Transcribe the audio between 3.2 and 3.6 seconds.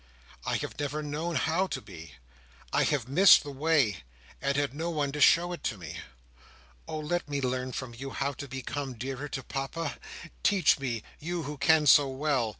the